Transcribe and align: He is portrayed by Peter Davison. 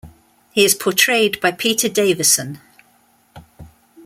He 0.49 0.65
is 0.65 0.73
portrayed 0.73 1.39
by 1.41 1.51
Peter 1.51 1.87
Davison. 1.87 2.59